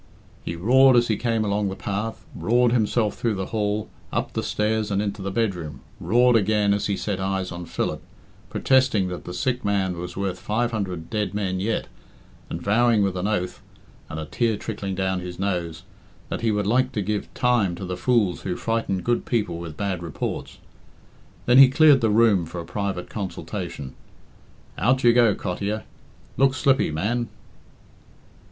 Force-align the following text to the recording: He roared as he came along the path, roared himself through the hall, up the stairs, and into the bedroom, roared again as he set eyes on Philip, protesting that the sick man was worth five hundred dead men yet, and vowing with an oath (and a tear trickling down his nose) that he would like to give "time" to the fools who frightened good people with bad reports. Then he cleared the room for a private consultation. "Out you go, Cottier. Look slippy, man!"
He 0.43 0.55
roared 0.55 0.95
as 0.95 1.09
he 1.09 1.15
came 1.15 1.45
along 1.45 1.69
the 1.69 1.75
path, 1.75 2.25
roared 2.35 2.71
himself 2.71 3.13
through 3.13 3.35
the 3.35 3.45
hall, 3.53 3.87
up 4.11 4.33
the 4.33 4.41
stairs, 4.41 4.89
and 4.89 4.99
into 4.99 5.21
the 5.21 5.29
bedroom, 5.29 5.81
roared 5.99 6.35
again 6.35 6.73
as 6.73 6.87
he 6.87 6.97
set 6.97 7.19
eyes 7.19 7.51
on 7.51 7.67
Philip, 7.67 8.01
protesting 8.49 9.09
that 9.09 9.25
the 9.25 9.33
sick 9.35 9.63
man 9.63 9.95
was 9.95 10.17
worth 10.17 10.39
five 10.39 10.71
hundred 10.71 11.11
dead 11.11 11.35
men 11.35 11.59
yet, 11.59 11.85
and 12.49 12.59
vowing 12.63 13.03
with 13.03 13.15
an 13.15 13.27
oath 13.27 13.61
(and 14.09 14.19
a 14.19 14.25
tear 14.25 14.57
trickling 14.57 14.95
down 14.95 15.19
his 15.19 15.37
nose) 15.37 15.83
that 16.29 16.41
he 16.41 16.49
would 16.49 16.65
like 16.65 16.91
to 16.93 17.03
give 17.03 17.31
"time" 17.35 17.75
to 17.75 17.85
the 17.85 17.95
fools 17.95 18.41
who 18.41 18.55
frightened 18.55 19.03
good 19.03 19.23
people 19.23 19.59
with 19.59 19.77
bad 19.77 20.01
reports. 20.01 20.57
Then 21.45 21.59
he 21.59 21.69
cleared 21.69 22.01
the 22.01 22.09
room 22.09 22.47
for 22.47 22.59
a 22.59 22.65
private 22.65 23.07
consultation. 23.07 23.93
"Out 24.79 25.03
you 25.03 25.13
go, 25.13 25.35
Cottier. 25.35 25.83
Look 26.37 26.55
slippy, 26.55 26.89
man!" 26.89 27.29